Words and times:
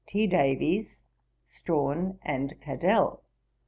T. 0.07 0.25
Davies, 0.25 0.97
Strahan, 1.45 2.17
and 2.23 2.59
Cadell. 2.59 3.21